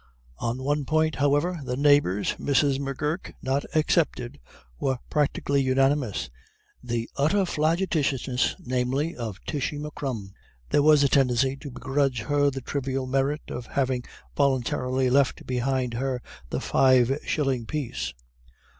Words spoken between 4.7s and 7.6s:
were practically unanimous, the utter